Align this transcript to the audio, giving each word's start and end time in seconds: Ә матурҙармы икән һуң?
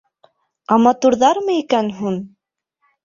Ә 0.75 0.77
матурҙармы 0.87 1.59
икән 1.61 1.93
һуң? 1.99 2.21